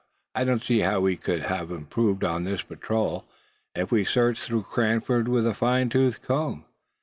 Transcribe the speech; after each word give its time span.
"I 0.33 0.45
don't 0.45 0.63
see 0.63 0.79
how 0.79 0.99
we 1.01 1.15
could 1.15 1.43
have 1.43 1.69
improved 1.69 2.23
on 2.23 2.43
this 2.43 2.63
patrol, 2.63 3.25
if 3.75 3.91
we'd 3.91 4.05
searched 4.07 4.41
through 4.45 4.63
Cranford 4.63 5.27
with 5.27 5.45
a 5.45 5.53
fine 5.53 5.89
tooth 5.89 6.23
comb. 6.23 6.65